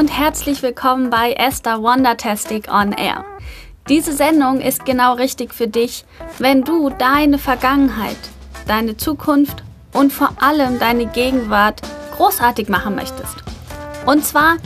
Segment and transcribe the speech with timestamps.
[0.00, 3.22] und herzlich willkommen bei Esther Wondertastic on Air.
[3.86, 6.06] Diese Sendung ist genau richtig für dich,
[6.38, 8.16] wenn du deine Vergangenheit,
[8.66, 11.82] deine Zukunft und vor allem deine Gegenwart
[12.16, 13.36] großartig machen möchtest.
[14.06, 14.56] Und zwar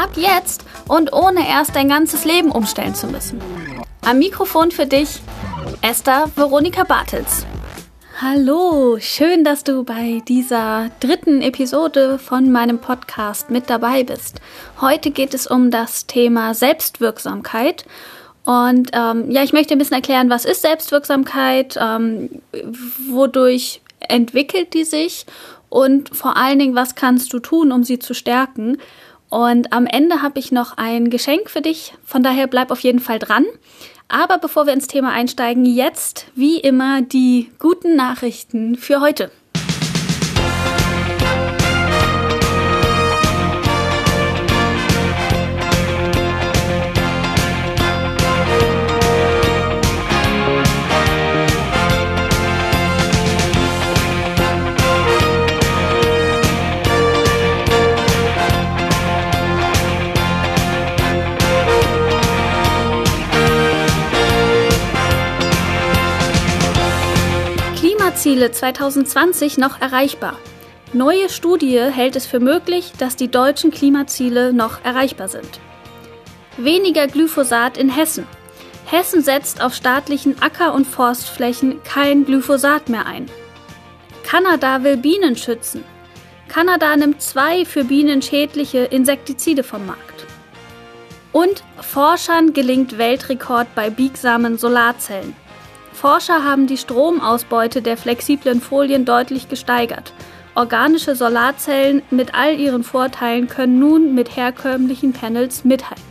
[0.00, 3.40] ab jetzt und ohne erst dein ganzes Leben umstellen zu müssen.
[4.06, 5.20] Am Mikrofon für dich
[5.82, 7.44] Esther Veronika Bartels.
[8.22, 14.42] Hallo, schön, dass du bei dieser dritten Episode von meinem Podcast mit dabei bist.
[14.78, 17.86] Heute geht es um das Thema Selbstwirksamkeit.
[18.44, 22.42] Und ähm, ja, ich möchte ein bisschen erklären, was ist Selbstwirksamkeit, ähm,
[23.08, 25.24] wodurch entwickelt die sich
[25.70, 28.76] und vor allen Dingen, was kannst du tun, um sie zu stärken.
[29.30, 32.98] Und am Ende habe ich noch ein Geschenk für dich, von daher bleib auf jeden
[32.98, 33.46] Fall dran.
[34.08, 39.30] Aber bevor wir ins Thema einsteigen, jetzt wie immer die guten Nachrichten für heute.
[68.20, 70.36] Klimaziele 2020 noch erreichbar.
[70.92, 75.48] Neue Studie hält es für möglich, dass die deutschen Klimaziele noch erreichbar sind.
[76.58, 78.26] Weniger Glyphosat in Hessen.
[78.84, 83.24] Hessen setzt auf staatlichen Acker- und Forstflächen kein Glyphosat mehr ein.
[84.22, 85.82] Kanada will Bienen schützen.
[86.46, 90.26] Kanada nimmt zwei für Bienen schädliche Insektizide vom Markt.
[91.32, 95.34] Und Forschern gelingt Weltrekord bei biegsamen Solarzellen.
[96.00, 100.14] Forscher haben die Stromausbeute der flexiblen Folien deutlich gesteigert.
[100.54, 106.02] Organische Solarzellen mit all ihren Vorteilen können nun mit herkömmlichen Panels mithalten.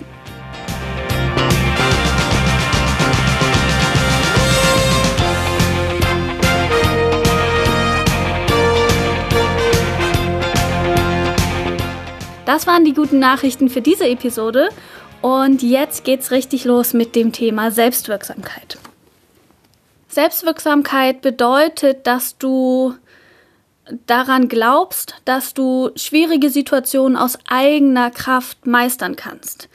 [12.46, 14.70] Das waren die guten Nachrichten für diese Episode
[15.24, 18.78] und jetzt geht's richtig los mit dem Thema Selbstwirksamkeit.
[20.10, 22.96] Selbstwirksamkeit bedeutet, dass du
[24.08, 29.70] daran glaubst, dass du schwierige Situationen aus eigener Kraft meistern kannst.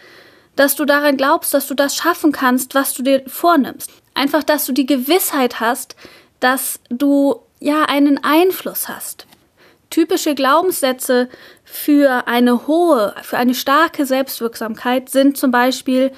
[0.57, 3.91] Dass du daran glaubst, dass du das schaffen kannst, was du dir vornimmst.
[4.15, 5.97] Einfach, dass du die Gewissheit hast,
[6.41, 9.27] dass du ja einen Einfluss hast.
[9.91, 11.29] Typische Glaubenssätze
[11.65, 16.13] für eine hohe, für eine starke Selbstwirksamkeit sind zum Beispiel,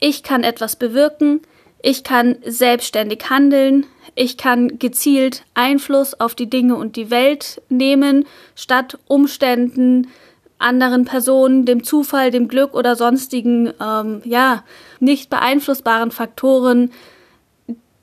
[0.00, 1.40] ich kann etwas bewirken,
[1.86, 3.84] ich kann selbstständig handeln.
[4.14, 10.08] Ich kann gezielt Einfluss auf die Dinge und die Welt nehmen, statt Umständen,
[10.58, 14.64] anderen Personen, dem Zufall, dem Glück oder sonstigen, ähm, ja,
[14.98, 16.90] nicht beeinflussbaren Faktoren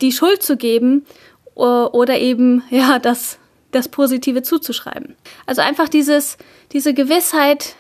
[0.02, 1.08] die Schuld zu geben
[1.56, 3.40] oder eben, ja, das,
[3.72, 5.16] das Positive zuzuschreiben.
[5.48, 6.38] Also einfach dieses,
[6.72, 7.76] diese Gewissheit,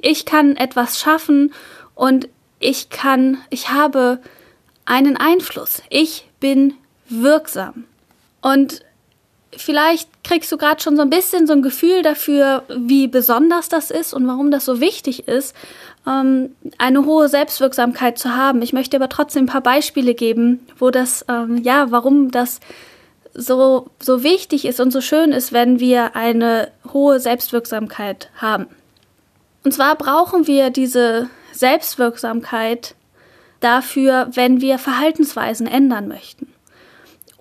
[0.00, 1.52] ich kann etwas schaffen
[1.96, 2.28] und
[2.60, 4.20] ich kann, ich habe
[4.84, 5.82] einen Einfluss.
[5.88, 6.74] Ich bin
[7.08, 7.84] wirksam.
[8.42, 8.82] Und
[9.56, 13.90] vielleicht kriegst du gerade schon so ein bisschen so ein Gefühl dafür, wie besonders das
[13.90, 15.54] ist und warum das so wichtig ist,
[16.06, 18.62] ähm, eine hohe Selbstwirksamkeit zu haben.
[18.62, 22.60] Ich möchte aber trotzdem ein paar Beispiele geben, wo das, ähm, ja, warum das
[23.32, 28.66] so, so wichtig ist und so schön ist, wenn wir eine hohe Selbstwirksamkeit haben.
[29.64, 32.94] Und zwar brauchen wir diese Selbstwirksamkeit
[33.64, 36.48] dafür, wenn wir Verhaltensweisen ändern möchten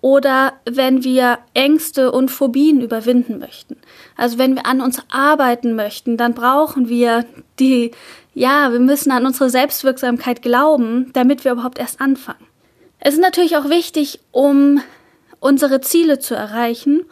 [0.02, 3.78] oder wenn wir Ängste und Phobien überwinden möchten.
[4.18, 7.26] Also wenn wir an uns arbeiten möchten, dann brauchen wir
[7.60, 7.92] die,
[8.34, 12.46] ja, wir müssen an unsere Selbstwirksamkeit glauben, damit wir überhaupt erst anfangen.
[13.00, 14.82] Es ist natürlich auch wichtig, um
[15.40, 17.06] unsere Ziele zu erreichen.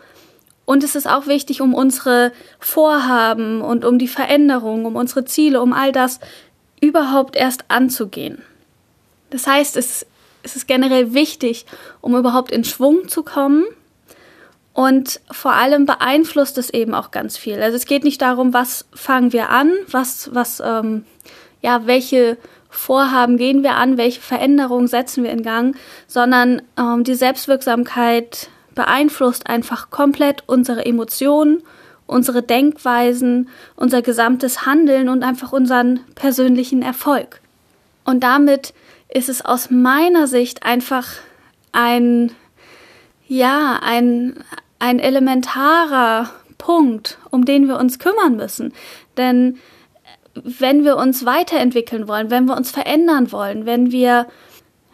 [0.66, 5.62] Und es ist auch wichtig, um unsere Vorhaben und um die Veränderung, um unsere Ziele,
[5.62, 6.20] um all das
[6.80, 8.42] überhaupt erst anzugehen.
[9.32, 10.06] Das heißt, es,
[10.44, 11.66] es ist generell wichtig,
[12.02, 13.66] um überhaupt in Schwung zu kommen.
[14.74, 17.62] Und vor allem beeinflusst es eben auch ganz viel.
[17.62, 21.04] Also es geht nicht darum, was fangen wir an, was, was, ähm,
[21.62, 22.38] ja, welche
[22.70, 25.76] Vorhaben gehen wir an, welche Veränderungen setzen wir in Gang,
[26.08, 31.64] sondern ähm, die Selbstwirksamkeit beeinflusst einfach komplett unsere Emotionen,
[32.08, 37.42] unsere Denkweisen, unser gesamtes Handeln und einfach unseren persönlichen Erfolg.
[38.06, 38.74] Und damit
[39.14, 41.08] ist es aus meiner Sicht einfach
[41.72, 42.32] ein,
[43.28, 44.44] ja, ein,
[44.80, 48.74] ein elementarer Punkt, um den wir uns kümmern müssen.
[49.18, 49.60] Denn
[50.34, 54.28] wenn wir uns weiterentwickeln wollen, wenn wir uns verändern wollen, wenn wir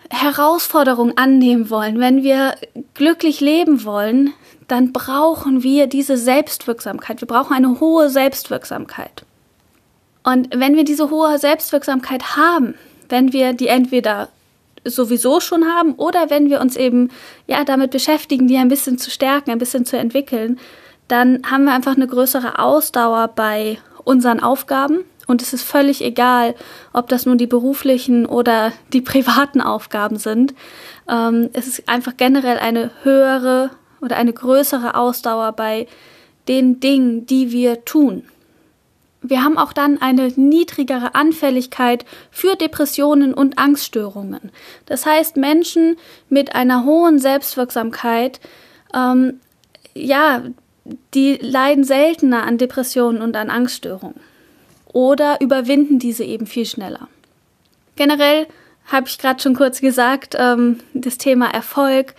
[0.09, 2.55] Herausforderungen annehmen wollen, wenn wir
[2.93, 4.33] glücklich leben wollen,
[4.67, 7.21] dann brauchen wir diese Selbstwirksamkeit.
[7.21, 9.25] Wir brauchen eine hohe Selbstwirksamkeit.
[10.23, 12.75] Und wenn wir diese hohe Selbstwirksamkeit haben,
[13.09, 14.29] wenn wir die entweder
[14.83, 17.09] sowieso schon haben oder wenn wir uns eben
[17.45, 20.59] ja damit beschäftigen, die ein bisschen zu stärken, ein bisschen zu entwickeln,
[21.07, 26.55] dann haben wir einfach eine größere Ausdauer bei unseren Aufgaben und es ist völlig egal,
[26.93, 30.55] ob das nun die beruflichen oder die privaten Aufgaben sind.
[31.09, 33.69] Ähm, es ist einfach generell eine höhere
[34.01, 35.87] oder eine größere Ausdauer bei
[36.47, 38.23] den Dingen, die wir tun.
[39.21, 44.51] Wir haben auch dann eine niedrigere Anfälligkeit für Depressionen und Angststörungen.
[44.85, 45.97] Das heißt, Menschen
[46.29, 48.39] mit einer hohen Selbstwirksamkeit,
[48.93, 49.39] ähm,
[49.93, 50.43] ja,
[51.13, 54.15] die leiden seltener an Depressionen und an Angststörungen
[54.93, 57.07] oder überwinden diese eben viel schneller.
[57.95, 58.47] Generell
[58.85, 62.15] habe ich gerade schon kurz gesagt, ähm, das Thema Erfolg.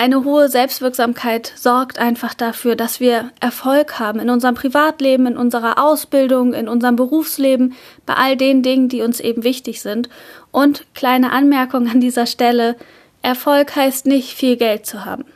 [0.00, 5.76] Eine hohe Selbstwirksamkeit sorgt einfach dafür, dass wir Erfolg haben in unserem Privatleben, in unserer
[5.78, 7.74] Ausbildung, in unserem Berufsleben,
[8.06, 10.08] bei all den Dingen, die uns eben wichtig sind.
[10.52, 12.76] Und kleine Anmerkung an dieser Stelle,
[13.20, 15.26] Erfolg heißt nicht viel Geld zu haben.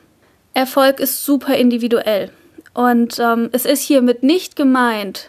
[0.54, 2.30] Erfolg ist super individuell.
[2.72, 5.28] Und ähm, es ist hiermit nicht gemeint,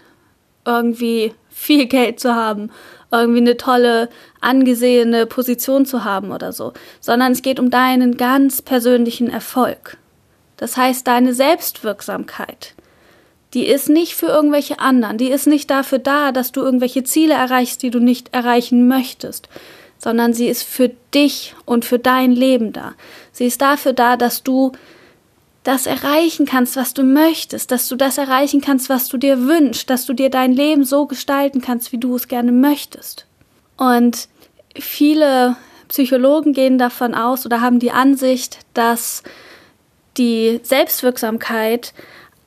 [0.64, 2.72] irgendwie viel Geld zu haben,
[3.12, 4.08] irgendwie eine tolle,
[4.46, 9.98] angesehene Position zu haben oder so, sondern es geht um deinen ganz persönlichen Erfolg.
[10.58, 12.76] Das heißt, deine Selbstwirksamkeit,
[13.54, 17.34] die ist nicht für irgendwelche anderen, die ist nicht dafür da, dass du irgendwelche Ziele
[17.34, 19.50] erreichst, die du nicht erreichen möchtest,
[19.98, 22.94] sondern sie ist für dich und für dein Leben da.
[23.32, 24.74] Sie ist dafür da, dass du
[25.64, 29.90] das erreichen kannst, was du möchtest, dass du das erreichen kannst, was du dir wünschst,
[29.90, 33.26] dass du dir dein Leben so gestalten kannst, wie du es gerne möchtest.
[33.78, 34.30] Und
[34.80, 35.56] viele
[35.88, 39.24] Psychologen gehen davon aus oder haben die Ansicht, dass
[40.18, 41.94] die Selbstwirksamkeit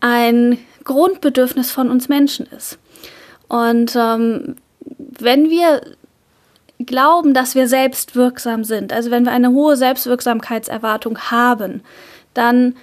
[0.01, 2.79] ein Grundbedürfnis von uns Menschen ist.
[3.49, 5.83] Und ähm, wenn wir
[6.79, 11.83] glauben, dass wir selbstwirksam sind, also wenn wir eine hohe Selbstwirksamkeitserwartung haben,
[12.35, 12.77] dann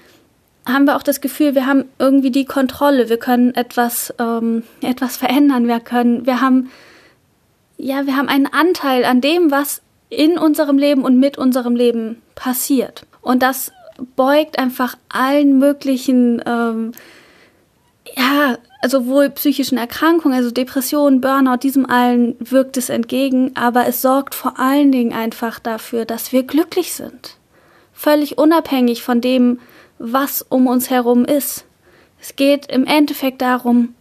[0.67, 5.15] haben wir auch das Gefühl, wir haben irgendwie die Kontrolle, wir können etwas, ähm, etwas
[5.15, 6.71] verändern, wir können, wir haben,
[7.77, 12.21] ja, wir haben einen Anteil an dem, was in unserem Leben und mit unserem Leben
[12.35, 13.05] passiert.
[13.21, 13.71] Und das
[14.15, 16.91] beugt einfach allen möglichen, ähm,
[18.15, 18.57] ja,
[18.87, 24.59] sowohl psychischen Erkrankungen, also Depressionen, Burnout, diesem allen wirkt es entgegen, aber es sorgt vor
[24.59, 27.37] allen Dingen einfach dafür, dass wir glücklich sind.
[27.93, 29.59] Völlig unabhängig von dem,
[29.97, 31.65] was um uns herum ist.
[32.21, 33.95] Es geht im Endeffekt darum,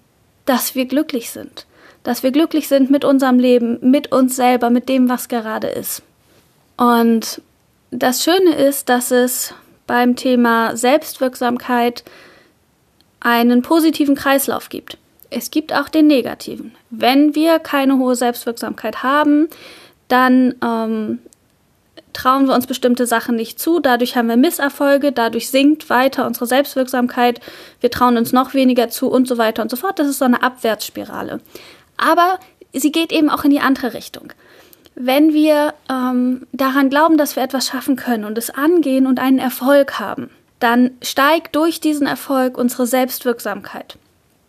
[0.44, 1.66] dass wir glücklich sind.
[2.04, 6.02] Dass wir glücklich sind mit unserem Leben, mit uns selber, mit dem, was gerade ist.
[6.76, 7.42] Und
[7.90, 9.54] das Schöne ist, dass es
[9.86, 12.04] beim Thema Selbstwirksamkeit
[13.20, 14.98] einen positiven Kreislauf gibt.
[15.30, 16.74] Es gibt auch den negativen.
[16.90, 19.48] Wenn wir keine hohe Selbstwirksamkeit haben,
[20.08, 21.18] dann ähm,
[22.12, 26.46] trauen wir uns bestimmte Sachen nicht zu, dadurch haben wir Misserfolge, dadurch sinkt weiter unsere
[26.46, 27.40] Selbstwirksamkeit,
[27.80, 29.98] wir trauen uns noch weniger zu und so weiter und so fort.
[29.98, 31.40] Das ist so eine Abwärtsspirale.
[31.96, 32.38] Aber
[32.72, 34.32] sie geht eben auch in die andere Richtung.
[34.94, 39.38] Wenn wir ähm, daran glauben, dass wir etwas schaffen können und es angehen und einen
[39.38, 43.96] Erfolg haben, dann steigt durch diesen Erfolg unsere Selbstwirksamkeit.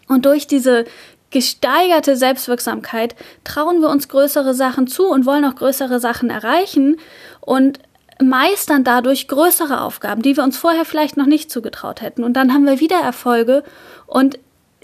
[0.08, 0.86] Und durch diese
[1.32, 6.98] gesteigerte Selbstwirksamkeit trauen wir uns größere Sachen zu und wollen auch größere Sachen erreichen
[7.42, 7.80] und
[8.22, 12.24] meistern dadurch größere Aufgaben, die wir uns vorher vielleicht noch nicht zugetraut hätten.
[12.24, 13.64] Und dann haben wir wieder Erfolge
[14.08, 14.40] und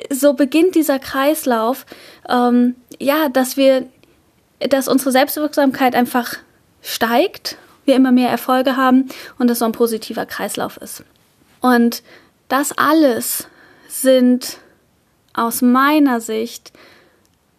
[0.10, 1.86] so beginnt dieser Kreislauf,
[2.29, 3.88] ähm, ja, dass wir,
[4.60, 6.38] dass unsere Selbstwirksamkeit einfach
[6.81, 11.03] steigt, wir immer mehr Erfolge haben und es so ein positiver Kreislauf ist.
[11.62, 12.03] Und
[12.48, 13.48] das alles
[13.88, 14.58] sind
[15.34, 16.72] aus meiner Sicht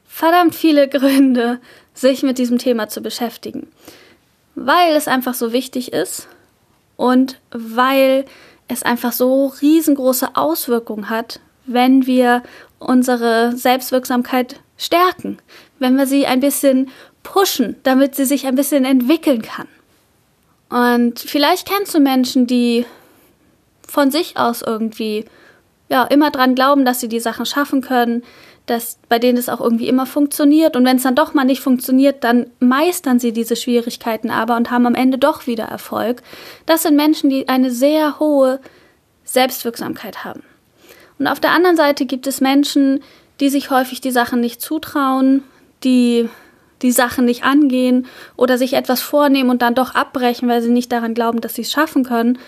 [0.05, 1.61] verdammt viele Gründe,
[1.95, 3.69] sich mit diesem Thema zu beschäftigen
[4.55, 6.29] weil es einfach so wichtig ist
[6.97, 8.25] und weil
[8.69, 12.43] es einfach so riesengroße Auswirkungen hat, wenn wir
[12.79, 15.39] unsere Selbstwirksamkeit stärken,
[15.79, 16.91] wenn wir sie ein bisschen
[17.23, 19.69] pushen, damit sie sich ein bisschen entwickeln kann.
[20.69, 22.87] Und vielleicht kennst du Menschen, die
[23.87, 25.27] von sich aus irgendwie
[25.89, 28.23] ja immer dran glauben, dass sie die Sachen schaffen können,
[28.67, 30.77] dass bei denen es auch irgendwie immer funktioniert.
[30.77, 34.71] Und wenn es dann doch mal nicht funktioniert, dann meistern sie diese Schwierigkeiten aber und
[34.71, 36.23] haben am Ende doch wieder Erfolg.
[36.65, 38.61] Das sind Menschen, die eine sehr hohe
[39.25, 40.43] Selbstwirksamkeit haben.
[41.19, 43.03] Und auf der anderen Seite gibt es Menschen,
[43.41, 45.43] die sich häufig die Sachen nicht zutrauen,
[45.85, 46.29] die
[46.83, 50.91] die Sachen nicht angehen oder sich etwas vornehmen und dann doch abbrechen, weil sie nicht
[50.91, 52.39] daran glauben, dass sie es schaffen können.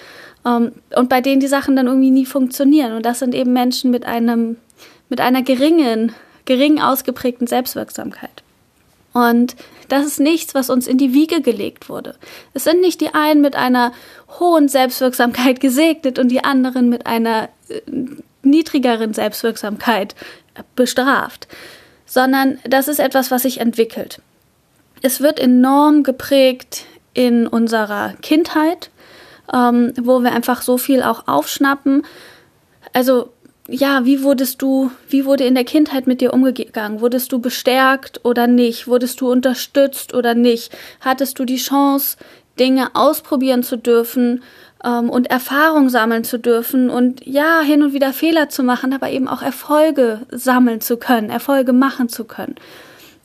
[0.44, 2.92] Ähm, und bei denen die Sachen dann irgendwie nie funktionieren.
[2.92, 4.56] Und das sind eben Menschen mit einem,
[5.08, 6.12] mit einer geringen,
[6.44, 8.42] gering ausgeprägten Selbstwirksamkeit.
[9.12, 9.54] Und
[9.88, 12.16] das ist nichts, was uns in die Wiege gelegt wurde.
[12.52, 13.92] Es sind nicht die einen mit einer
[14.40, 17.80] hohen Selbstwirksamkeit gesegnet und die anderen mit einer äh,
[18.44, 20.14] niedrigeren Selbstwirksamkeit
[20.76, 21.48] bestraft,
[22.06, 24.20] sondern das ist etwas, was sich entwickelt.
[25.02, 28.90] Es wird enorm geprägt in unserer Kindheit,
[29.52, 32.04] ähm, wo wir einfach so viel auch aufschnappen.
[32.92, 33.30] Also
[33.68, 37.00] ja, wie wurdest du, wie wurde in der Kindheit mit dir umgegangen?
[37.00, 38.86] Wurdest du bestärkt oder nicht?
[38.86, 40.76] Wurdest du unterstützt oder nicht?
[41.00, 42.18] Hattest du die Chance,
[42.58, 44.42] Dinge ausprobieren zu dürfen
[44.84, 49.10] ähm, und Erfahrung sammeln zu dürfen und ja, hin und wieder Fehler zu machen, aber
[49.10, 52.56] eben auch Erfolge sammeln zu können, Erfolge machen zu können.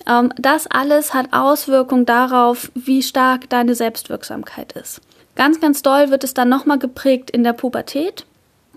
[0.07, 5.01] Ähm, das alles hat Auswirkungen darauf, wie stark deine Selbstwirksamkeit ist.
[5.35, 8.25] Ganz, ganz doll wird es dann nochmal geprägt in der Pubertät,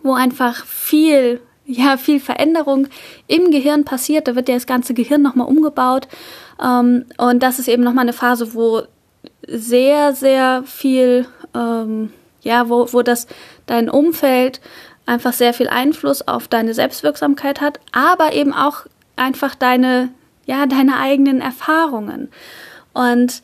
[0.02, 2.88] wo einfach viel ja, viel Veränderung
[3.28, 4.28] im Gehirn passiert.
[4.28, 6.08] Da wird ja das ganze Gehirn nochmal umgebaut.
[6.62, 8.82] Ähm, und das ist eben nochmal eine Phase, wo
[9.46, 12.12] sehr, sehr viel, ähm,
[12.42, 13.26] ja, wo, wo das
[13.66, 14.60] dein Umfeld
[15.06, 20.10] einfach sehr viel Einfluss auf deine Selbstwirksamkeit hat, aber eben auch einfach deine,
[20.46, 22.28] ja, deine eigenen Erfahrungen.
[22.92, 23.42] Und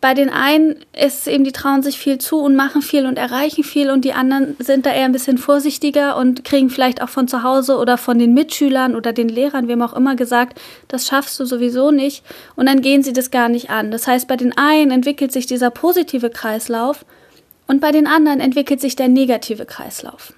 [0.00, 3.64] bei den einen ist eben, die trauen sich viel zu und machen viel und erreichen
[3.64, 7.26] viel und die anderen sind da eher ein bisschen vorsichtiger und kriegen vielleicht auch von
[7.26, 11.40] zu Hause oder von den Mitschülern oder den Lehrern, wem auch immer gesagt, das schaffst
[11.40, 13.90] du sowieso nicht und dann gehen sie das gar nicht an.
[13.90, 17.04] Das heißt, bei den einen entwickelt sich dieser positive Kreislauf
[17.68, 20.32] und bei den anderen entwickelt sich der negative Kreislauf.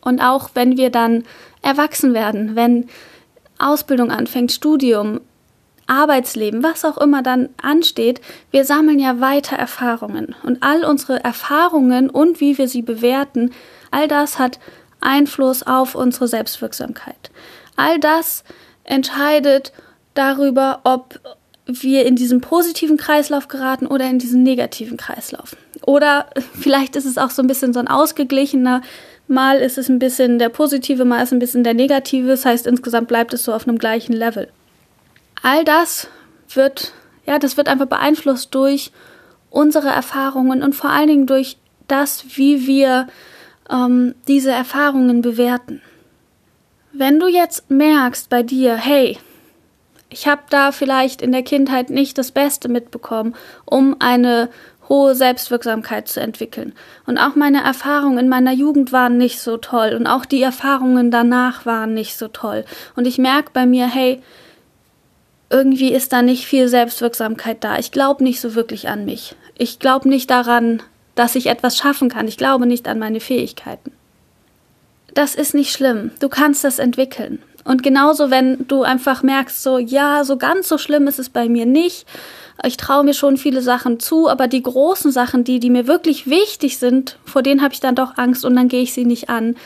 [0.00, 1.24] Und auch wenn wir dann
[1.62, 2.88] erwachsen werden, wenn
[3.58, 5.20] Ausbildung anfängt, Studium,
[5.86, 8.20] Arbeitsleben, was auch immer dann ansteht,
[8.50, 10.34] wir sammeln ja weiter Erfahrungen.
[10.42, 13.52] Und all unsere Erfahrungen und wie wir sie bewerten,
[13.90, 14.58] all das hat
[15.00, 17.30] Einfluss auf unsere Selbstwirksamkeit.
[17.76, 18.42] All das
[18.84, 19.72] entscheidet
[20.14, 21.20] darüber, ob
[21.66, 25.56] wir in diesen positiven Kreislauf geraten oder in diesen negativen Kreislauf.
[25.86, 26.26] Oder
[26.60, 28.82] vielleicht ist es auch so ein bisschen so ein ausgeglichener,
[29.28, 32.44] mal ist es ein bisschen der positive, mal ist es ein bisschen der negative, das
[32.44, 34.48] heißt insgesamt bleibt es so auf einem gleichen Level
[35.46, 36.08] all das
[36.52, 36.92] wird,
[37.24, 38.90] ja, das wird einfach beeinflusst durch
[39.48, 43.06] unsere Erfahrungen und vor allen Dingen durch das, wie wir
[43.70, 45.80] ähm, diese Erfahrungen bewerten.
[46.92, 49.18] Wenn du jetzt merkst bei dir, hey,
[50.08, 54.48] ich habe da vielleicht in der Kindheit nicht das Beste mitbekommen, um eine
[54.88, 56.72] hohe Selbstwirksamkeit zu entwickeln.
[57.06, 61.10] Und auch meine Erfahrungen in meiner Jugend waren nicht so toll und auch die Erfahrungen
[61.10, 62.64] danach waren nicht so toll.
[62.94, 64.22] Und ich merke bei mir, hey,
[65.50, 67.78] irgendwie ist da nicht viel Selbstwirksamkeit da.
[67.78, 69.36] Ich glaube nicht so wirklich an mich.
[69.56, 70.82] Ich glaube nicht daran,
[71.14, 72.28] dass ich etwas schaffen kann.
[72.28, 73.92] Ich glaube nicht an meine Fähigkeiten.
[75.14, 76.10] Das ist nicht schlimm.
[76.20, 77.42] Du kannst das entwickeln.
[77.64, 81.48] Und genauso, wenn du einfach merkst, so, ja, so ganz so schlimm ist es bei
[81.48, 82.06] mir nicht
[82.64, 86.26] ich traue mir schon viele Sachen zu, aber die großen Sachen, die, die mir wirklich
[86.26, 89.28] wichtig sind, vor denen habe ich dann doch Angst und dann gehe ich sie nicht
[89.28, 89.56] an.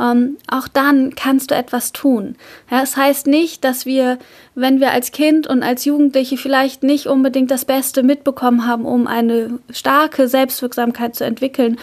[0.00, 2.36] Ähm, auch dann kannst du etwas tun.
[2.68, 4.18] Ja, es heißt nicht, dass wir,
[4.56, 9.06] wenn wir als Kind und als Jugendliche vielleicht nicht unbedingt das Beste mitbekommen haben, um
[9.06, 11.78] eine starke Selbstwirksamkeit zu entwickeln,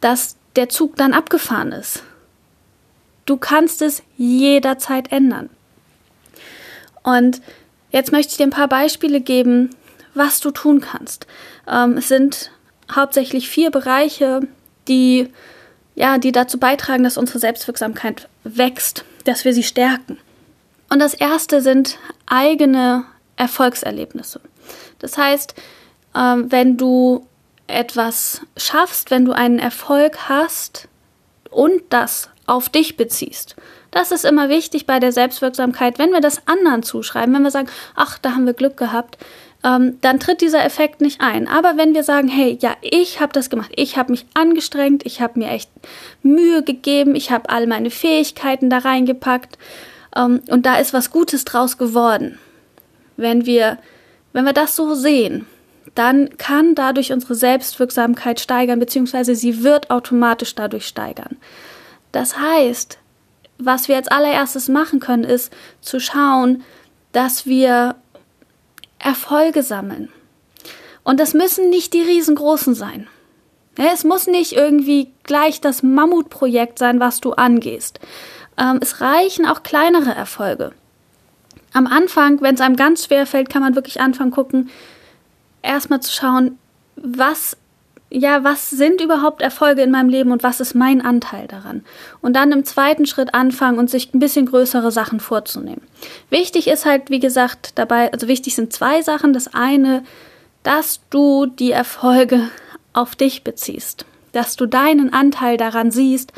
[0.00, 2.02] dass der Zug dann abgefahren ist.
[3.24, 5.48] Du kannst es jederzeit ändern.
[7.02, 7.40] Und
[7.90, 9.70] jetzt möchte ich dir ein paar Beispiele geben,
[10.14, 11.26] was du tun kannst.
[11.68, 12.50] Ähm, es sind
[12.94, 14.40] hauptsächlich vier Bereiche,
[14.88, 15.28] die
[15.94, 20.18] ja, die dazu beitragen, dass unsere Selbstwirksamkeit wächst, dass wir sie stärken.
[20.90, 23.04] Und das erste sind eigene
[23.36, 24.40] Erfolgserlebnisse.
[24.98, 25.54] Das heißt,
[26.16, 27.26] ähm, wenn du
[27.66, 30.88] etwas schaffst, wenn du einen Erfolg hast
[31.50, 33.56] und das auf dich beziehst.
[33.90, 37.68] Das ist immer wichtig bei der Selbstwirksamkeit, wenn wir das anderen zuschreiben, wenn wir sagen,
[37.94, 39.16] ach, da haben wir Glück gehabt,
[39.64, 41.48] ähm, dann tritt dieser Effekt nicht ein.
[41.48, 45.22] Aber wenn wir sagen, hey, ja, ich habe das gemacht, ich habe mich angestrengt, ich
[45.22, 45.70] habe mir echt
[46.22, 49.58] Mühe gegeben, ich habe all meine Fähigkeiten da reingepackt
[50.14, 52.38] ähm, und da ist was Gutes draus geworden.
[53.16, 53.78] Wenn wir,
[54.32, 55.46] wenn wir das so sehen,
[55.94, 61.36] dann kann dadurch unsere Selbstwirksamkeit steigern, beziehungsweise sie wird automatisch dadurch steigern.
[62.12, 62.98] Das heißt,
[63.58, 66.64] was wir als allererstes machen können, ist zu schauen,
[67.12, 67.94] dass wir
[69.04, 70.08] Erfolge sammeln.
[71.04, 73.06] Und das müssen nicht die riesengroßen sein.
[73.76, 78.00] Es muss nicht irgendwie gleich das Mammutprojekt sein, was du angehst.
[78.56, 80.72] Ähm, es reichen auch kleinere Erfolge.
[81.72, 84.70] am Anfang, wenn es einem ganz schwer fällt, kann man wirklich anfangen gucken,
[85.60, 86.58] erstmal zu schauen,
[86.94, 87.56] was
[88.16, 91.84] ja, was sind überhaupt Erfolge in meinem Leben und was ist mein Anteil daran?
[92.20, 95.82] Und dann im zweiten Schritt anfangen und sich ein bisschen größere Sachen vorzunehmen.
[96.30, 99.32] Wichtig ist halt, wie gesagt, dabei, also wichtig sind zwei Sachen.
[99.32, 100.04] Das eine,
[100.62, 102.50] dass du die Erfolge
[102.92, 106.32] auf dich beziehst, dass du deinen Anteil daran siehst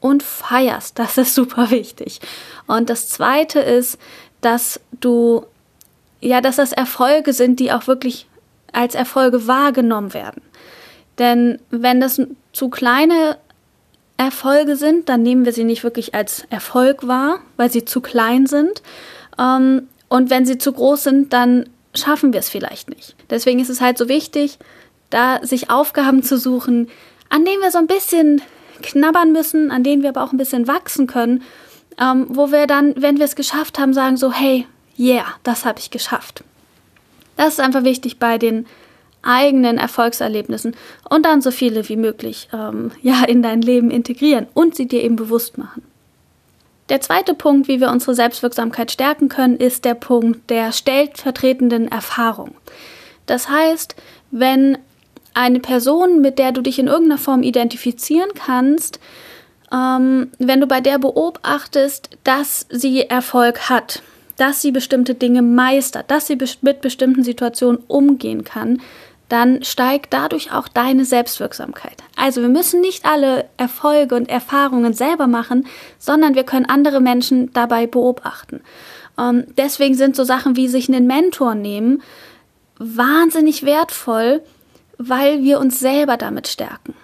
[0.00, 0.98] und feierst.
[0.98, 2.20] Das ist super wichtig.
[2.66, 3.98] Und das zweite ist,
[4.40, 5.44] dass du,
[6.22, 8.26] ja, dass das Erfolge sind, die auch wirklich
[8.72, 10.40] als Erfolge wahrgenommen werden.
[11.18, 12.20] Denn wenn das
[12.52, 13.36] zu kleine
[14.16, 18.46] Erfolge sind, dann nehmen wir sie nicht wirklich als Erfolg wahr, weil sie zu klein
[18.46, 18.82] sind.
[19.38, 23.16] Ähm, und wenn sie zu groß sind, dann schaffen wir es vielleicht nicht.
[23.30, 24.58] Deswegen ist es halt so wichtig,
[25.10, 26.88] da sich Aufgaben zu suchen,
[27.28, 28.42] an denen wir so ein bisschen
[28.82, 31.42] knabbern müssen, an denen wir aber auch ein bisschen wachsen können,
[32.00, 34.66] ähm, wo wir dann, wenn wir es geschafft haben, sagen so, hey,
[34.98, 36.44] yeah, das habe ich geschafft.
[37.36, 38.66] Das ist einfach wichtig bei den
[39.22, 40.76] eigenen Erfolgserlebnissen
[41.08, 45.02] und dann so viele wie möglich ähm, ja in dein Leben integrieren und sie dir
[45.02, 45.82] eben bewusst machen.
[46.88, 52.54] Der zweite Punkt, wie wir unsere Selbstwirksamkeit stärken können, ist der Punkt der stellvertretenden Erfahrung.
[53.26, 53.94] Das heißt,
[54.30, 54.76] wenn
[55.34, 59.00] eine Person, mit der du dich in irgendeiner Form identifizieren kannst,
[59.72, 64.02] ähm, wenn du bei der beobachtest, dass sie Erfolg hat,
[64.36, 68.82] dass sie bestimmte Dinge meistert, dass sie mit bestimmten Situationen umgehen kann,
[69.32, 71.96] dann steigt dadurch auch deine Selbstwirksamkeit.
[72.16, 75.66] Also wir müssen nicht alle Erfolge und Erfahrungen selber machen,
[75.98, 78.60] sondern wir können andere Menschen dabei beobachten.
[79.18, 82.02] Ähm, deswegen sind so Sachen wie sich einen Mentor nehmen
[82.78, 84.42] wahnsinnig wertvoll,
[84.98, 86.94] weil wir uns selber damit stärken.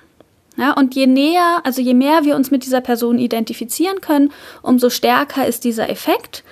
[0.58, 4.90] Ja, und je näher, also je mehr wir uns mit dieser Person identifizieren können, umso
[4.90, 6.44] stärker ist dieser Effekt.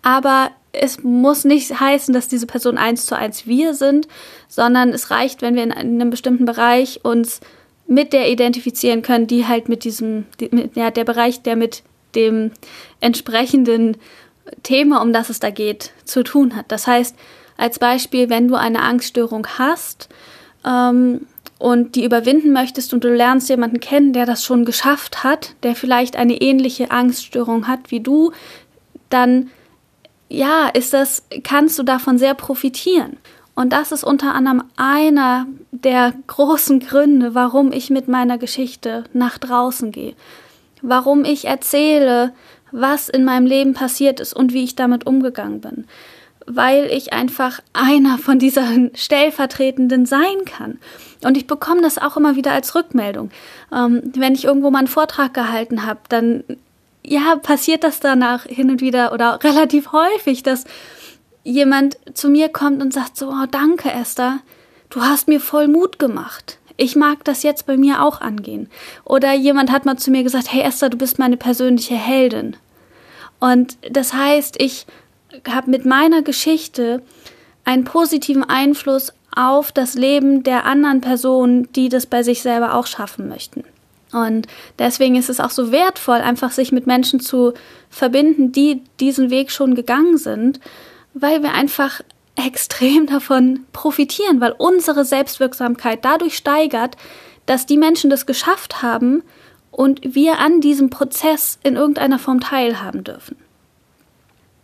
[0.00, 4.08] Aber es muss nicht heißen, dass diese Person eins zu eins wir sind,
[4.48, 7.40] sondern es reicht, wenn wir in einem bestimmten Bereich uns
[7.86, 11.82] mit der identifizieren können, die halt mit diesem, die, mit, ja, der Bereich, der mit
[12.14, 12.50] dem
[13.00, 13.96] entsprechenden
[14.62, 16.66] Thema, um das es da geht, zu tun hat.
[16.68, 17.16] Das heißt,
[17.56, 20.08] als Beispiel, wenn du eine Angststörung hast
[20.64, 21.26] ähm,
[21.58, 25.74] und die überwinden möchtest und du lernst jemanden kennen, der das schon geschafft hat, der
[25.74, 28.32] vielleicht eine ähnliche Angststörung hat wie du,
[29.08, 29.50] dann
[30.28, 33.16] ja, ist das, kannst du davon sehr profitieren.
[33.54, 39.38] Und das ist unter anderem einer der großen Gründe, warum ich mit meiner Geschichte nach
[39.38, 40.14] draußen gehe.
[40.82, 42.34] Warum ich erzähle,
[42.70, 45.86] was in meinem Leben passiert ist und wie ich damit umgegangen bin.
[46.46, 50.78] Weil ich einfach einer von diesen Stellvertretenden sein kann.
[51.24, 53.30] Und ich bekomme das auch immer wieder als Rückmeldung.
[53.72, 56.44] Ähm, wenn ich irgendwo mal einen Vortrag gehalten habe, dann
[57.06, 60.64] ja, passiert das danach hin und wieder oder relativ häufig, dass
[61.44, 64.40] jemand zu mir kommt und sagt so, oh, danke Esther,
[64.90, 66.58] du hast mir voll Mut gemacht.
[66.76, 68.68] Ich mag das jetzt bei mir auch angehen.
[69.04, 72.56] Oder jemand hat mal zu mir gesagt, hey Esther, du bist meine persönliche Heldin.
[73.38, 74.86] Und das heißt, ich
[75.48, 77.02] habe mit meiner Geschichte
[77.64, 82.86] einen positiven Einfluss auf das Leben der anderen Personen, die das bei sich selber auch
[82.86, 83.64] schaffen möchten.
[84.12, 84.46] Und
[84.78, 87.54] deswegen ist es auch so wertvoll, einfach sich mit Menschen zu
[87.90, 90.60] verbinden, die diesen Weg schon gegangen sind,
[91.14, 92.00] weil wir einfach
[92.36, 96.96] extrem davon profitieren, weil unsere Selbstwirksamkeit dadurch steigert,
[97.46, 99.22] dass die Menschen das geschafft haben
[99.70, 103.36] und wir an diesem Prozess in irgendeiner Form teilhaben dürfen.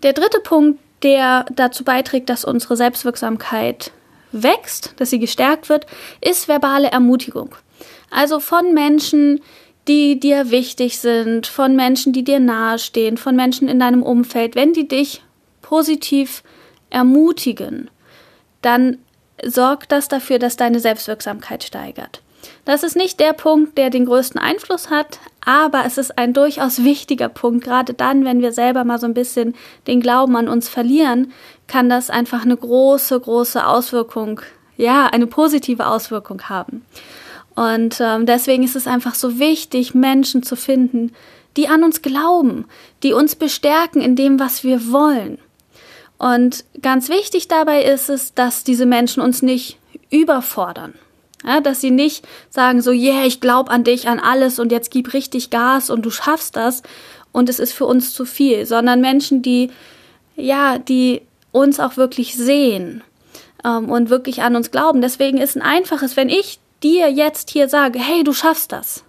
[0.03, 3.93] Der dritte Punkt, der dazu beiträgt, dass unsere Selbstwirksamkeit
[4.33, 5.87] wächst, dass sie gestärkt wird,
[6.21, 7.55] ist verbale Ermutigung.
[8.13, 9.41] Also von Menschen,
[9.89, 14.75] die dir wichtig sind, von Menschen, die dir nahestehen, von Menschen in deinem Umfeld, wenn
[14.75, 15.23] die dich
[15.63, 16.43] positiv
[16.91, 17.91] ermutigen,
[18.61, 18.99] dann
[19.43, 22.23] sorgt das dafür, dass deine Selbstwirksamkeit steigert.
[22.65, 26.85] Das ist nicht der Punkt, der den größten Einfluss hat, aber es ist ein durchaus
[26.85, 27.65] wichtiger Punkt.
[27.65, 29.55] Gerade dann, wenn wir selber mal so ein bisschen
[29.87, 31.33] den Glauben an uns verlieren,
[31.67, 34.41] kann das einfach eine große, große Auswirkung,
[34.77, 36.85] ja, eine positive Auswirkung haben.
[37.55, 41.13] Und ähm, deswegen ist es einfach so wichtig, Menschen zu finden,
[41.57, 42.67] die an uns glauben,
[43.03, 45.39] die uns bestärken in dem, was wir wollen.
[46.19, 49.79] Und ganz wichtig dabei ist es, dass diese Menschen uns nicht
[50.11, 50.95] überfordern.
[51.45, 54.93] Ja, dass sie nicht sagen so, yeah, ich glaube an dich, an alles und jetzt
[54.93, 56.85] gib richtig Gas und du schaffst das
[57.33, 59.71] und es ist für uns zu viel, sondern Menschen, die,
[60.37, 63.03] ja, die uns auch wirklich sehen
[63.65, 65.03] ähm, und wirklich an uns glauben.
[65.03, 69.05] Deswegen ist ein einfaches, wenn ich dir jetzt hier sage, hey, du schaffst das.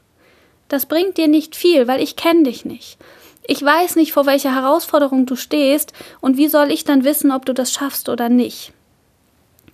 [0.68, 2.98] Das bringt dir nicht viel, weil ich kenne dich nicht.
[3.46, 7.46] Ich weiß nicht, vor welcher Herausforderung du stehst und wie soll ich dann wissen, ob
[7.46, 8.72] du das schaffst oder nicht.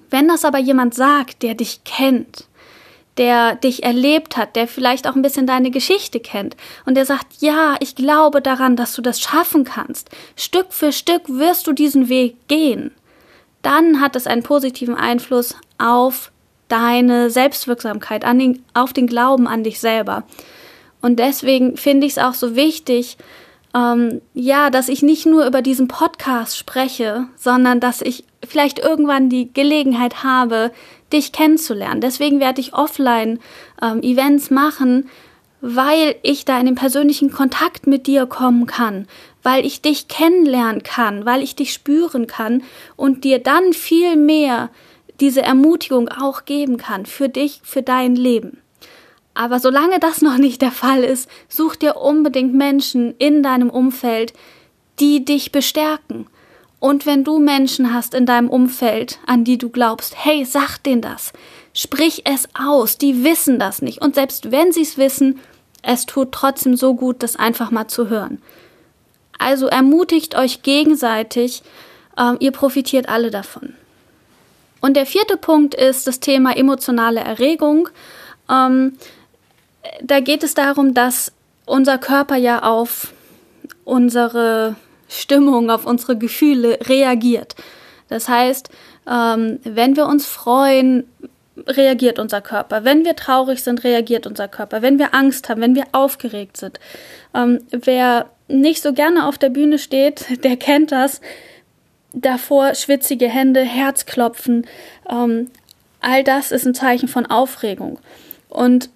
[0.10, 2.46] Wenn das aber jemand sagt, der dich kennt,
[3.18, 7.42] der dich erlebt hat, der vielleicht auch ein bisschen deine Geschichte kennt und der sagt,
[7.42, 10.10] ja, ich glaube daran, dass du das schaffen kannst.
[10.36, 12.92] Stück für Stück wirst du diesen Weg gehen.
[13.62, 16.32] Dann hat es einen positiven Einfluss auf
[16.69, 20.23] deine Selbstwirksamkeit, an den, auf den Glauben an dich selber.
[21.01, 23.17] Und deswegen finde ich es auch so wichtig,
[23.75, 29.29] ähm, ja, dass ich nicht nur über diesen Podcast spreche, sondern dass ich vielleicht irgendwann
[29.29, 30.71] die Gelegenheit habe,
[31.13, 32.01] dich kennenzulernen.
[32.01, 33.39] Deswegen werde ich offline
[33.82, 35.10] ähm, Events machen,
[35.62, 39.08] weil ich da in den persönlichen Kontakt mit dir kommen kann,
[39.43, 42.63] weil ich dich kennenlernen kann, weil ich dich spüren kann
[42.95, 44.69] und dir dann viel mehr
[45.19, 48.62] diese Ermutigung auch geben kann für dich, für dein Leben.
[49.34, 54.34] Aber solange das noch nicht der Fall ist, such dir unbedingt Menschen in deinem Umfeld,
[54.99, 56.27] die dich bestärken.
[56.79, 61.01] Und wenn du Menschen hast in deinem Umfeld, an die du glaubst, hey, sag denen
[61.01, 61.34] das,
[61.73, 64.01] sprich es aus, die wissen das nicht.
[64.01, 65.39] Und selbst wenn sie es wissen,
[65.82, 68.41] es tut trotzdem so gut, das einfach mal zu hören.
[69.38, 71.63] Also ermutigt euch gegenseitig,
[72.17, 73.73] ähm, ihr profitiert alle davon.
[74.82, 77.89] Und der vierte Punkt ist das Thema emotionale Erregung.
[78.50, 78.98] Ähm,
[80.02, 81.32] da geht es darum, dass
[81.65, 83.13] unser Körper ja auf
[83.84, 84.76] unsere
[85.08, 87.56] Stimmung, auf unsere Gefühle reagiert.
[88.08, 88.70] Das heißt,
[89.10, 91.10] ähm, wenn wir uns freuen,
[91.68, 92.84] reagiert unser Körper.
[92.86, 94.82] Wenn wir traurig sind, reagiert unser Körper.
[94.82, 96.80] Wenn wir Angst haben, wenn wir aufgeregt sind.
[97.34, 101.22] Ähm, wer nicht so gerne auf der Bühne steht, der kennt das.
[102.13, 104.65] Davor schwitzige Hände, Herzklopfen.
[105.10, 105.50] Ähm,
[106.02, 108.00] all das ist ein Zeichen von Aufregung.
[108.50, 108.89] Und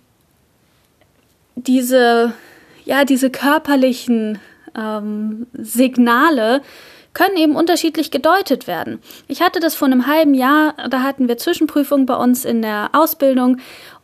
[1.56, 2.34] diese,
[2.86, 4.40] ja, diese körperlichen
[4.76, 6.62] ähm, Signale
[7.14, 9.00] können eben unterschiedlich gedeutet werden.
[9.28, 12.90] Ich hatte das vor einem halben Jahr, da hatten wir Zwischenprüfungen bei uns in der
[12.94, 13.58] Ausbildung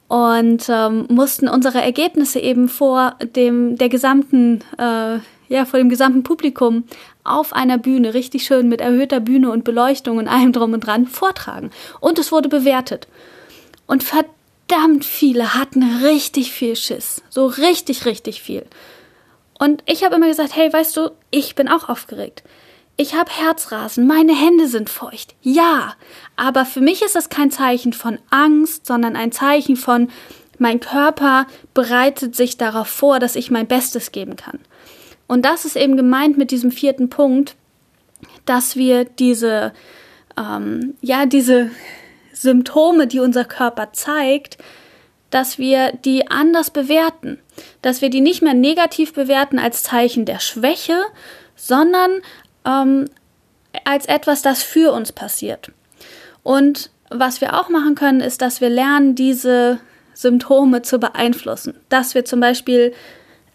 [0.08, 5.20] und ähm, mussten unsere Ergebnisse eben vor dem der gesamten äh,
[5.50, 6.86] ja vor dem gesamten Publikum
[7.24, 11.08] auf einer Bühne richtig schön mit erhöhter Bühne und Beleuchtung und allem drum und dran
[11.08, 13.08] vortragen und es wurde bewertet
[13.88, 18.66] und verdammt viele hatten richtig viel Schiss so richtig richtig viel
[19.60, 22.44] und ich habe immer gesagt, hey, weißt du, ich bin auch aufgeregt.
[22.96, 25.36] Ich habe Herzrasen, meine Hände sind feucht.
[25.42, 25.96] Ja,
[26.38, 30.10] aber für mich ist das kein Zeichen von Angst, sondern ein Zeichen von,
[30.58, 34.60] mein Körper bereitet sich darauf vor, dass ich mein Bestes geben kann.
[35.30, 37.56] Und das ist eben gemeint mit diesem vierten Punkt,
[38.46, 39.74] dass wir diese,
[40.36, 41.70] ähm, ja, diese
[42.34, 44.58] Symptome, die unser Körper zeigt,
[45.30, 47.38] dass wir die anders bewerten,
[47.84, 51.00] dass wir die nicht mehr negativ bewerten als Zeichen der Schwäche,
[51.56, 52.22] sondern
[52.66, 53.06] ähm,
[53.86, 55.72] als etwas, das für uns passiert.
[56.42, 59.80] Und was wir auch machen können, ist, dass wir lernen, diese
[60.16, 61.76] Symptome zu beeinflussen.
[61.90, 62.94] Dass wir zum Beispiel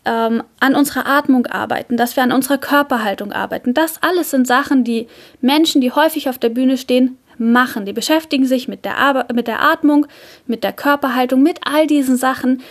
[0.04, 3.74] ähm, an unserer Atmung arbeiten, dass wir an unserer Körperhaltung arbeiten.
[3.74, 5.08] Das alles sind Sachen, die
[5.40, 7.84] Menschen, die häufig auf der Bühne stehen, machen.
[7.86, 10.06] Die beschäftigen sich mit der, Ar mit der Atmung,
[10.46, 12.62] mit der Körperhaltung, mit all diesen Sachen,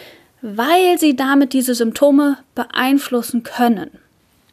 [0.41, 3.91] weil sie damit diese Symptome beeinflussen können.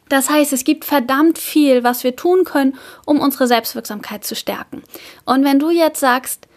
[0.09, 4.83] Das heißt, es gibt verdammt viel, was wir tun können, um unsere Selbstwirksamkeit zu stärken.
[5.25, 6.47] Und wenn du jetzt sagst,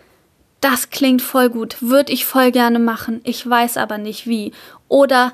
[0.60, 4.52] das klingt voll gut, würde ich voll gerne machen, ich weiß aber nicht wie.
[4.88, 5.32] Oder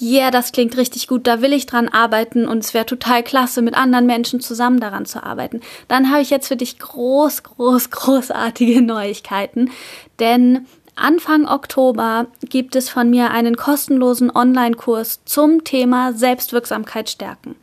[0.00, 3.62] yeah, das klingt richtig gut, da will ich dran arbeiten und es wäre total klasse,
[3.62, 5.60] mit anderen Menschen zusammen daran zu arbeiten.
[5.88, 9.70] Dann habe ich jetzt für dich groß, groß, großartige Neuigkeiten,
[10.18, 17.56] denn Anfang Oktober gibt es von mir einen kostenlosen Online-Kurs zum Thema Selbstwirksamkeit stärken.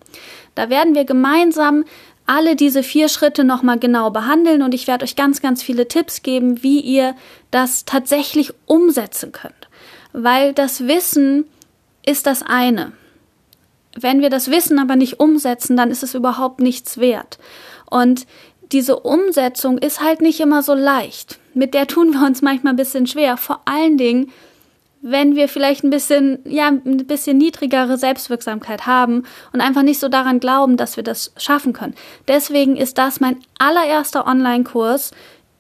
[0.55, 1.85] Da werden wir gemeinsam
[2.25, 6.21] alle diese vier Schritte nochmal genau behandeln und ich werde euch ganz, ganz viele Tipps
[6.21, 7.15] geben, wie ihr
[7.49, 9.67] das tatsächlich umsetzen könnt.
[10.13, 11.45] Weil das Wissen
[12.09, 12.91] ist das eine.
[13.95, 17.37] Wenn wir das Wissen aber nicht umsetzen, dann ist es überhaupt nichts wert.
[17.85, 18.25] Und
[18.71, 21.39] diese Umsetzung ist halt nicht immer so leicht.
[21.53, 23.37] Mit der tun wir uns manchmal ein bisschen schwer.
[23.37, 24.31] Vor allen Dingen,
[25.01, 30.09] wenn wir vielleicht ein bisschen, ja, ein bisschen niedrigere Selbstwirksamkeit haben und einfach nicht so
[30.09, 31.95] daran glauben, dass wir das schaffen können.
[32.27, 35.11] Deswegen ist das mein allererster Online-Kurs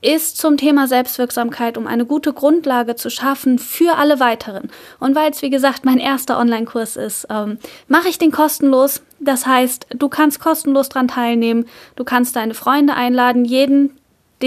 [0.01, 4.69] ist zum Thema Selbstwirksamkeit, um eine gute Grundlage zu schaffen für alle weiteren.
[4.99, 7.57] Und weil es, wie gesagt, mein erster Online-Kurs ist, ähm,
[7.87, 9.01] mache ich den kostenlos.
[9.19, 11.65] Das heißt, du kannst kostenlos dran teilnehmen,
[11.97, 13.99] du kannst deine Freunde einladen, jeden,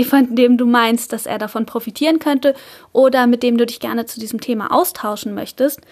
[0.09, 2.55] von dem du meinst, dass er davon profitieren könnte
[2.93, 5.83] oder mit dem du dich gerne zu diesem Thema austauschen möchtest.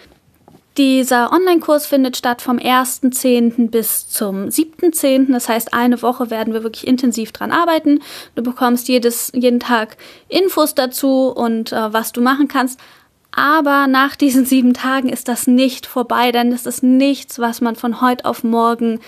[0.77, 3.69] Dieser Online-Kurs findet statt vom 1.10.
[3.69, 5.31] bis zum 7.10.
[5.33, 7.99] Das heißt, eine Woche werden wir wirklich intensiv dran arbeiten.
[8.35, 9.97] Du bekommst jedes, jeden Tag
[10.29, 12.79] Infos dazu und äh, was du machen kannst.
[13.33, 17.77] Aber nach diesen sieben Tagen ist das nicht vorbei, denn es ist nichts, was man
[17.77, 18.99] von heute auf morgen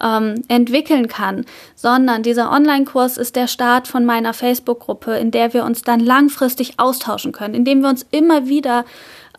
[0.00, 5.64] ähm, entwickeln kann, sondern dieser Online-Kurs ist der Start von meiner Facebook-Gruppe, in der wir
[5.64, 8.84] uns dann langfristig austauschen können, in dem wir uns immer wieder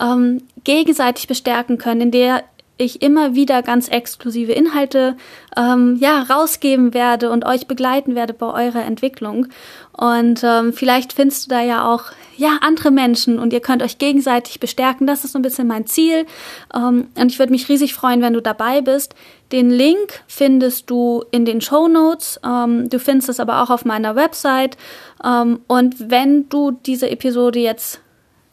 [0.02, 2.44] ähm, gegenseitig bestärken können, in der
[2.78, 5.16] ich immer wieder ganz exklusive Inhalte
[5.56, 9.48] ähm, ja rausgeben werde und euch begleiten werde bei eurer Entwicklung.
[9.96, 12.06] Und ähm, vielleicht findest du da ja auch
[12.36, 15.06] ja andere Menschen und ihr könnt euch gegenseitig bestärken.
[15.06, 16.26] Das ist so ein bisschen mein Ziel.
[16.74, 19.14] Ähm, und ich würde mich riesig freuen, wenn du dabei bist.
[19.52, 22.40] Den Link findest du in den Show Notes.
[22.44, 24.78] Ähm, du findest es aber auch auf meiner Website.
[25.24, 28.02] Ähm, und wenn du diese Episode jetzt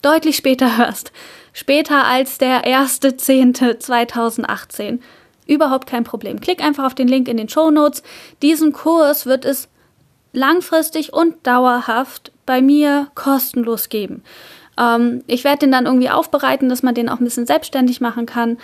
[0.03, 1.11] deutlich später hörst,
[1.53, 4.99] später als der 1.10.2018.
[5.47, 6.39] Überhaupt kein Problem.
[6.39, 8.03] Klick einfach auf den Link in den Show Notes.
[8.41, 9.67] Diesen Kurs wird es
[10.33, 14.23] langfristig und dauerhaft bei mir kostenlos geben.
[14.77, 18.25] Ähm, ich werde den dann irgendwie aufbereiten, dass man den auch ein bisschen selbstständig machen
[18.25, 18.57] kann,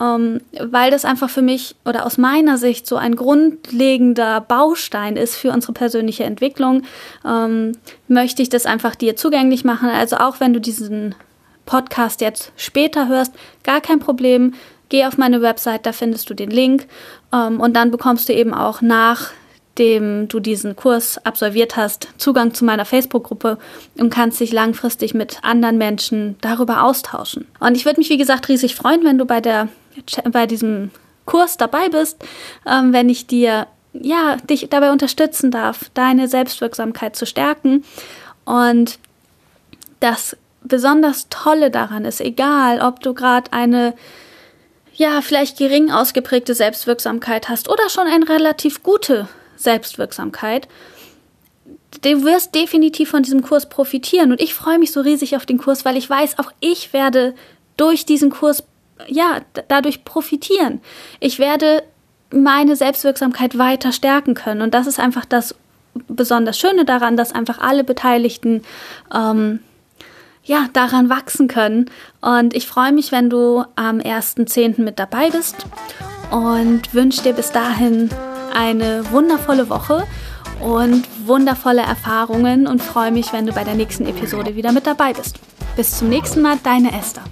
[0.00, 5.36] ähm, weil das einfach für mich oder aus meiner Sicht so ein grundlegender Baustein ist
[5.36, 6.82] für unsere persönliche Entwicklung.
[7.26, 7.72] Ähm,
[8.08, 9.88] möchte ich das einfach dir zugänglich machen.
[9.88, 11.14] Also auch wenn du diesen
[11.66, 14.54] Podcast jetzt später hörst, gar kein Problem.
[14.88, 16.86] Geh auf meine Website, da findest du den Link
[17.32, 22.64] ähm, und dann bekommst du eben auch nachdem du diesen Kurs absolviert hast, Zugang zu
[22.64, 23.58] meiner Facebook-Gruppe
[23.98, 27.46] und kannst dich langfristig mit anderen Menschen darüber austauschen.
[27.60, 29.68] Und ich würde mich, wie gesagt, riesig freuen, wenn du bei, der,
[30.30, 30.90] bei diesem
[31.24, 32.22] Kurs dabei bist,
[32.66, 37.84] ähm, wenn ich dir ja, dich dabei unterstützen darf, deine Selbstwirksamkeit zu stärken.
[38.44, 38.98] Und
[40.00, 43.94] das besonders Tolle daran ist, egal ob du gerade eine
[44.96, 50.68] ja, vielleicht gering ausgeprägte Selbstwirksamkeit hast oder schon eine relativ gute Selbstwirksamkeit,
[52.02, 54.30] du wirst definitiv von diesem Kurs profitieren.
[54.30, 57.34] Und ich freue mich so riesig auf den Kurs, weil ich weiß, auch ich werde
[57.76, 58.62] durch diesen Kurs,
[59.08, 60.80] ja, dadurch profitieren.
[61.18, 61.82] Ich werde
[62.30, 64.62] meine Selbstwirksamkeit weiter stärken können.
[64.62, 65.54] Und das ist einfach das
[66.08, 68.62] besonders Schöne daran, dass einfach alle Beteiligten
[69.12, 69.60] ähm,
[70.44, 71.90] ja, daran wachsen können.
[72.20, 74.82] Und ich freue mich, wenn du am 1.10.
[74.82, 75.66] mit dabei bist
[76.30, 78.10] und wünsche dir bis dahin
[78.54, 80.06] eine wundervolle Woche
[80.60, 85.12] und wundervolle Erfahrungen und freue mich, wenn du bei der nächsten Episode wieder mit dabei
[85.12, 85.38] bist.
[85.76, 87.24] Bis zum nächsten Mal, deine Esther.